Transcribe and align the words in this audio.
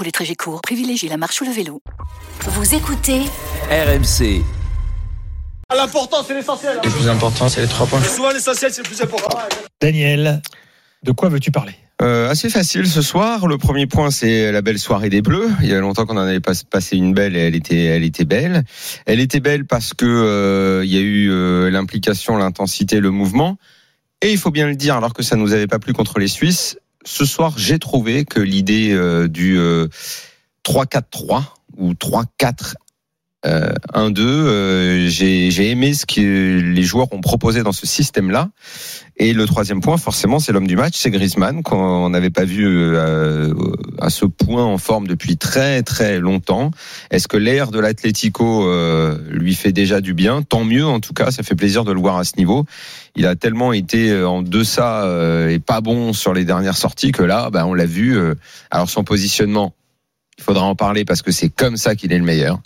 Pour 0.00 0.06
les 0.06 0.12
trajets 0.12 0.34
courts, 0.34 0.62
privilégiez 0.62 1.10
la 1.10 1.18
marche 1.18 1.42
ou 1.42 1.44
le 1.44 1.50
vélo. 1.50 1.82
Vous 2.46 2.74
écoutez 2.74 3.20
RMC. 3.70 4.42
L'important, 5.76 6.24
c'est 6.26 6.32
l'essentiel. 6.32 6.80
Le 6.82 6.88
plus 6.88 7.06
important, 7.06 7.50
c'est 7.50 7.60
les 7.60 7.66
trois 7.66 7.86
points. 7.86 8.02
Souvent, 8.02 8.30
l'essentiel, 8.30 8.72
c'est 8.72 8.82
le 8.82 8.88
plus 8.88 9.02
important. 9.02 9.38
Daniel, 9.78 10.40
de 11.02 11.12
quoi 11.12 11.28
veux-tu 11.28 11.50
parler? 11.50 11.74
Euh, 12.00 12.30
assez 12.30 12.48
facile 12.48 12.86
ce 12.86 13.02
soir. 13.02 13.46
Le 13.46 13.58
premier 13.58 13.86
point, 13.86 14.10
c'est 14.10 14.50
la 14.50 14.62
belle 14.62 14.78
soirée 14.78 15.10
des 15.10 15.20
Bleus. 15.20 15.50
Il 15.60 15.68
y 15.68 15.74
a 15.74 15.80
longtemps 15.80 16.06
qu'on 16.06 16.16
en 16.16 16.26
avait 16.26 16.40
pas 16.40 16.52
passé 16.70 16.96
une 16.96 17.12
belle 17.12 17.36
et 17.36 17.40
elle 17.40 17.54
était, 17.54 17.84
elle 17.84 18.02
était 18.02 18.24
belle. 18.24 18.64
Elle 19.04 19.20
était 19.20 19.40
belle 19.40 19.66
parce 19.66 19.92
que 19.92 20.06
euh, 20.06 20.82
il 20.82 20.90
y 20.90 20.96
a 20.96 21.02
eu 21.02 21.30
euh, 21.30 21.68
l'implication, 21.68 22.38
l'intensité, 22.38 23.00
le 23.00 23.10
mouvement. 23.10 23.58
Et 24.22 24.32
il 24.32 24.38
faut 24.38 24.50
bien 24.50 24.66
le 24.66 24.76
dire, 24.76 24.96
alors 24.96 25.12
que 25.12 25.22
ça 25.22 25.36
nous 25.36 25.52
avait 25.52 25.66
pas 25.66 25.78
plu 25.78 25.92
contre 25.92 26.18
les 26.18 26.28
Suisses, 26.28 26.78
ce 27.04 27.24
soir, 27.24 27.54
j'ai 27.56 27.78
trouvé 27.78 28.24
que 28.24 28.40
l'idée 28.40 28.92
euh, 28.92 29.28
du 29.28 29.58
euh, 29.58 29.88
3-4-3 30.64 31.44
ou 31.76 31.92
3-4 31.92 32.74
euh, 33.46 33.72
1-2, 33.94 34.20
euh, 34.20 35.08
j'ai 35.08 35.70
aimé 35.70 35.94
ce 35.94 36.06
que 36.06 36.60
les 36.60 36.82
joueurs 36.82 37.12
ont 37.12 37.20
proposé 37.20 37.62
dans 37.62 37.72
ce 37.72 37.86
système-là. 37.86 38.50
Et 39.22 39.34
le 39.34 39.44
troisième 39.44 39.82
point, 39.82 39.98
forcément, 39.98 40.38
c'est 40.38 40.50
l'homme 40.50 40.66
du 40.66 40.76
match, 40.76 40.94
c'est 40.96 41.10
Griezmann, 41.10 41.62
qu'on 41.62 42.08
n'avait 42.08 42.30
pas 42.30 42.44
vu 42.44 42.66
euh, 42.66 43.52
à 44.00 44.08
ce 44.08 44.24
point 44.24 44.64
en 44.64 44.78
forme 44.78 45.06
depuis 45.06 45.36
très 45.36 45.82
très 45.82 46.18
longtemps. 46.18 46.70
Est-ce 47.10 47.28
que 47.28 47.36
l'air 47.36 47.70
de 47.70 47.78
l'Atlético 47.78 48.66
euh, 48.66 49.18
lui 49.30 49.54
fait 49.54 49.72
déjà 49.72 50.00
du 50.00 50.14
bien? 50.14 50.40
Tant 50.40 50.64
mieux, 50.64 50.86
en 50.86 51.00
tout 51.00 51.12
cas, 51.12 51.30
ça 51.30 51.42
fait 51.42 51.54
plaisir 51.54 51.84
de 51.84 51.92
le 51.92 52.00
voir 52.00 52.16
à 52.16 52.24
ce 52.24 52.38
niveau. 52.38 52.64
Il 53.14 53.26
a 53.26 53.36
tellement 53.36 53.74
été 53.74 54.10
euh, 54.10 54.26
en 54.26 54.40
deçà 54.40 55.04
euh, 55.04 55.50
et 55.50 55.58
pas 55.58 55.82
bon 55.82 56.14
sur 56.14 56.32
les 56.32 56.46
dernières 56.46 56.78
sorties 56.78 57.12
que 57.12 57.22
là, 57.22 57.50
bah, 57.50 57.66
on 57.66 57.74
l'a 57.74 57.84
vu. 57.84 58.18
alors 58.70 58.88
son 58.88 59.04
positionnement, 59.04 59.74
il 60.38 60.44
faudra 60.44 60.64
en 60.64 60.74
parler 60.74 61.04
parce 61.04 61.20
que 61.20 61.30
c'est 61.30 61.50
comme 61.50 61.76
ça 61.76 61.94
qu'il 61.94 62.10
est 62.14 62.18
le 62.18 62.24
meilleur. 62.24 62.58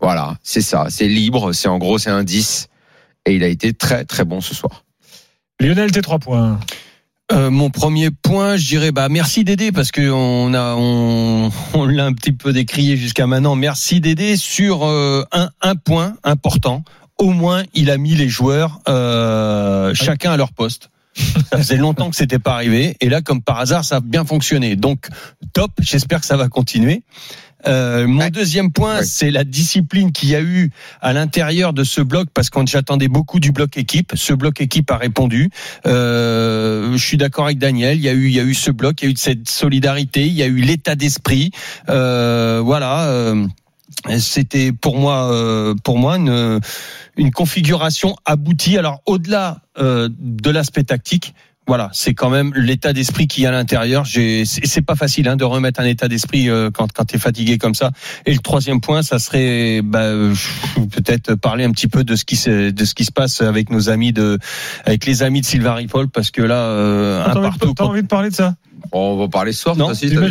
Voilà, 0.00 0.36
c'est 0.42 0.60
ça, 0.60 0.86
c'est 0.88 1.08
libre, 1.08 1.52
c'est 1.52 1.68
en 1.68 1.78
gros 1.78 1.98
c'est 1.98 2.10
un 2.10 2.24
10 2.24 2.68
et 3.26 3.34
il 3.34 3.42
a 3.42 3.48
été 3.48 3.72
très 3.72 4.04
très 4.04 4.24
bon 4.24 4.40
ce 4.40 4.54
soir. 4.54 4.84
Lionel, 5.60 5.90
tes 5.90 6.02
trois 6.02 6.18
points. 6.18 6.58
Euh, 7.30 7.50
mon 7.50 7.68
premier 7.68 8.10
point, 8.10 8.56
je 8.56 8.66
dirais 8.66 8.90
bah 8.90 9.08
merci 9.10 9.44
Dédé 9.44 9.70
parce 9.70 9.92
que 9.92 10.10
on 10.10 10.54
a 10.54 10.74
on, 10.76 11.50
on 11.74 11.86
l'a 11.86 12.06
un 12.06 12.14
petit 12.14 12.32
peu 12.32 12.52
décrié 12.52 12.96
jusqu'à 12.96 13.26
maintenant. 13.26 13.54
Merci 13.54 14.00
Dédé 14.00 14.36
sur 14.36 14.86
euh, 14.86 15.24
un, 15.32 15.50
un 15.60 15.74
point 15.74 16.14
important. 16.24 16.84
Au 17.18 17.30
moins, 17.30 17.64
il 17.74 17.90
a 17.90 17.98
mis 17.98 18.14
les 18.14 18.28
joueurs 18.28 18.80
euh, 18.88 19.92
chacun 19.92 20.32
à 20.32 20.36
leur 20.36 20.52
poste. 20.52 20.90
Ça 21.50 21.58
faisait 21.58 21.76
longtemps 21.76 22.10
que 22.10 22.16
c'était 22.16 22.38
pas 22.38 22.54
arrivé 22.54 22.96
et 23.00 23.08
là, 23.08 23.20
comme 23.20 23.42
par 23.42 23.58
hasard, 23.58 23.84
ça 23.84 23.96
a 23.96 24.00
bien 24.00 24.24
fonctionné. 24.24 24.76
Donc 24.76 25.08
top. 25.52 25.72
J'espère 25.80 26.20
que 26.20 26.26
ça 26.26 26.36
va 26.36 26.48
continuer. 26.48 27.02
Euh, 27.66 28.06
mon 28.06 28.20
Ouais. 28.20 28.30
deuxième 28.30 28.70
point, 28.70 28.98
Ouais. 28.98 29.04
c'est 29.04 29.30
la 29.30 29.42
discipline 29.44 30.12
qu'il 30.12 30.28
y 30.28 30.36
a 30.36 30.40
eu 30.40 30.70
à 31.00 31.12
l'intérieur 31.12 31.72
de 31.72 31.82
ce 31.84 32.00
bloc, 32.00 32.28
parce 32.32 32.50
qu'on 32.50 32.64
j'attendais 32.66 33.08
beaucoup 33.08 33.40
du 33.40 33.50
bloc 33.52 33.76
équipe. 33.76 34.12
Ce 34.14 34.32
bloc 34.32 34.60
équipe 34.60 34.90
a 34.90 34.96
répondu. 34.96 35.50
Euh, 35.86 36.92
je 36.92 37.04
suis 37.04 37.16
d'accord 37.16 37.46
avec 37.46 37.58
Daniel. 37.58 37.96
Il 37.96 38.02
y 38.04 38.08
a 38.08 38.12
eu, 38.12 38.26
il 38.26 38.32
y 38.34 38.40
a 38.40 38.44
eu 38.44 38.54
ce 38.54 38.70
bloc, 38.70 39.02
il 39.02 39.06
y 39.06 39.08
a 39.08 39.10
eu 39.12 39.16
cette 39.16 39.48
solidarité, 39.48 40.26
il 40.26 40.34
y 40.34 40.42
a 40.42 40.46
eu 40.46 40.56
l'état 40.60 40.94
d'esprit. 40.94 41.50
Euh, 41.88 42.60
voilà. 42.64 43.08
euh, 43.08 43.46
c'était 44.20 44.70
pour 44.70 44.96
moi, 44.96 45.32
euh, 45.32 45.74
pour 45.82 45.98
moi 45.98 46.16
une, 46.16 46.60
une 47.16 47.30
configuration 47.32 48.14
aboutie. 48.24 48.78
Alors 48.78 49.02
au-delà 49.06 49.62
euh, 49.78 50.08
de 50.20 50.50
l'aspect 50.50 50.84
tactique, 50.84 51.34
voilà, 51.68 51.88
c'est 51.92 52.14
quand 52.14 52.30
même 52.30 52.52
l'état 52.56 52.92
d'esprit 52.92 53.28
qui 53.28 53.44
est 53.44 53.46
à 53.46 53.52
l'intérieur. 53.52 54.04
J'ai- 54.04 54.44
C'est 54.44 54.82
pas 54.82 54.96
facile 54.96 55.28
hein, 55.28 55.36
de 55.36 55.44
remettre 55.44 55.78
un 55.80 55.84
état 55.84 56.08
d'esprit 56.08 56.48
euh, 56.48 56.70
quand 56.72 56.90
quand 56.92 57.04
t'es 57.04 57.18
fatigué 57.18 57.58
comme 57.58 57.74
ça. 57.76 57.92
Et 58.26 58.32
le 58.32 58.38
troisième 58.40 58.80
point, 58.80 59.02
ça 59.02 59.18
serait 59.20 59.80
bah, 59.84 60.00
euh, 60.00 60.34
peut-être 60.90 61.34
parler 61.36 61.64
un 61.64 61.70
petit 61.70 61.86
peu 61.88 62.02
de 62.04 62.16
ce 62.16 62.24
qui 62.24 62.36
se 62.36 62.70
de 62.70 62.84
ce 62.84 62.94
qui 62.94 63.04
se 63.04 63.12
passe 63.12 63.40
avec 63.42 63.70
nos 63.70 63.88
amis 63.90 64.12
de 64.12 64.38
avec 64.84 65.06
les 65.06 65.22
amis 65.22 65.40
de 65.42 65.46
Sylvain 65.46 65.74
Ripoll 65.74 66.08
parce 66.08 66.30
que 66.30 66.42
là 66.42 66.56
euh, 66.56 67.22
un 67.24 67.32
T'as 67.34 67.38
envie, 67.38 67.48
partout. 67.58 67.74
t'as 67.76 67.84
envie 67.84 68.02
de 68.02 68.08
parler 68.08 68.30
de 68.30 68.34
ça? 68.34 68.54
On 68.92 69.16
va 69.18 69.28
parler 69.28 69.52
ce 69.52 69.60
soir, 69.62 69.76
Non, 69.76 69.92
si 69.92 70.08
tu 70.08 70.14
t'as 70.14 70.22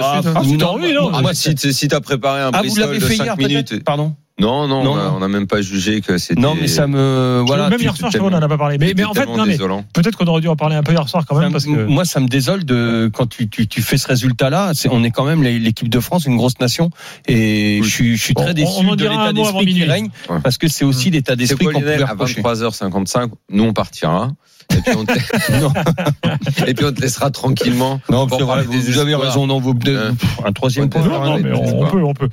Ah, 0.00 0.20
t'as 0.22 0.40
envie, 0.66 0.92
non. 0.92 1.08
Ah, 1.12 1.20
moi, 1.20 1.22
bah, 1.22 1.34
si 1.34 1.54
t- 1.54 1.72
si 1.72 1.88
t'as 1.88 2.00
préparé 2.00 2.40
un 2.40 2.50
Ah, 2.52 2.62
vous 2.66 2.74
l'avez 2.76 2.98
de 2.98 3.04
fait 3.04 3.16
5 3.16 3.24
hier 3.24 3.36
minutes. 3.36 3.84
Pardon? 3.84 4.14
Non, 4.42 4.66
non, 4.68 4.84
Non, 4.84 4.96
on 5.16 5.20
n'a 5.20 5.28
même 5.28 5.46
pas 5.46 5.62
jugé 5.62 6.00
que 6.00 6.18
c'était. 6.18 6.40
Non, 6.40 6.54
mais 6.60 6.66
ça 6.68 6.86
me 6.86 7.42
voilà. 7.46 7.70
Même 7.70 7.80
hier 7.80 7.96
soir, 7.96 8.10
je 8.10 8.16
tu- 8.16 8.18
crois 8.18 8.30
qu'on 8.30 8.36
n'en 8.36 8.42
a 8.44 8.48
pas 8.48 8.58
parlé. 8.58 8.76
Mais, 8.78 8.92
mais 8.96 9.04
en 9.04 9.14
fait, 9.14 9.26
non, 9.26 9.46
mais 9.46 9.56
peut-être 9.92 10.16
qu'on 10.16 10.26
aurait 10.26 10.40
dû 10.40 10.48
en 10.48 10.56
parler 10.56 10.76
un 10.76 10.82
peu 10.82 10.92
hier 10.92 11.08
soir 11.08 11.24
quand 11.26 11.36
même. 11.38 11.48
Ça 11.48 11.52
Parce 11.52 11.64
que... 11.66 11.84
Moi, 11.86 12.04
ça 12.04 12.20
me 12.20 12.28
désole 12.28 12.64
de 12.64 13.10
quand 13.12 13.26
tu, 13.28 13.48
tu, 13.48 13.66
tu 13.68 13.82
fais 13.82 13.96
ce 13.98 14.08
résultat-là. 14.08 14.72
On 14.90 15.04
est 15.04 15.10
quand 15.10 15.24
même 15.24 15.42
l'équipe 15.42 15.88
de 15.88 16.00
France, 16.00 16.26
une 16.26 16.36
grosse 16.36 16.58
nation, 16.60 16.90
et 17.28 17.78
Oui. 17.80 17.88
je 17.88 17.94
suis, 17.94 18.16
je 18.16 18.22
suis 18.22 18.34
très 18.34 18.50
on- 18.50 18.54
déçu 18.54 18.72
on 18.86 18.94
de 18.96 19.04
l'état 19.08 19.32
d'esprit 19.32 19.66
qui 19.66 19.84
règne, 19.84 20.08
Ouais. 20.28 20.38
parce 20.42 20.58
que 20.58 20.68
c'est 20.68 20.84
aussi 20.84 21.10
l'état 21.10 21.32
C'est 21.32 21.36
d'esprit 21.36 21.64
quoi, 21.66 21.72
qu'on 21.74 21.80
pouvait 21.80 22.02
À 22.02 22.06
reprocher. 22.06 22.40
23h55, 22.42 23.30
nous 23.50 23.64
on 23.64 23.72
partira. 23.72 24.30
Et 24.74 24.80
puis 24.80 24.94
on 24.96 25.04
te, 25.04 25.12
Non, 25.60 25.72
et 26.66 26.72
puis 26.74 26.84
on 26.86 26.92
te 26.92 27.00
laissera 27.00 27.30
tranquillement. 27.30 28.00
non, 28.08 28.26
vrai, 28.26 28.62
vous, 28.62 28.72
des 28.72 28.78
vous 28.92 28.98
avez 28.98 29.14
raison. 29.14 29.46
Non, 29.46 29.58
vous, 29.60 29.74
Euh, 29.86 30.12
un 30.44 30.52
troisième 30.52 30.88
point. 30.88 31.02
Non, 31.02 31.08
non, 31.10 31.32
hein, 31.34 31.38
mais 31.42 31.50
mais- 31.50 31.56
on, 31.56 31.82
on 31.82 31.90
peut, 31.90 32.02
on 32.02 32.14
peut. 32.14 32.28